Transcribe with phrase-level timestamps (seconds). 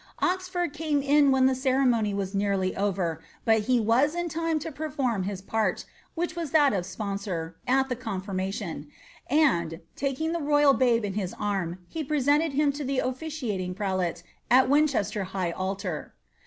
[0.17, 4.71] Oxford came m wben the ceremony was nearly over, but lie was in time to
[4.71, 5.85] perform hia put,
[6.15, 8.87] which was that of sponsor, al llie confirmation;
[9.29, 14.23] and, taking the royal babe on his arm, he presented him to the officiating prelate
[14.49, 16.15] at Winchester high altar.